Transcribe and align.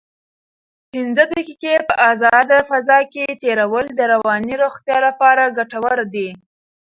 پنځه 0.91 1.23
دقیقې 1.33 1.75
په 1.87 1.93
ازاده 2.11 2.57
فضا 2.69 2.99
کې 3.13 3.25
تېرول 3.43 3.85
د 3.93 3.99
رواني 4.13 4.55
روغتیا 4.63 4.97
لپاره 5.07 5.53
ګټور 5.57 5.99
دي. 6.13 6.29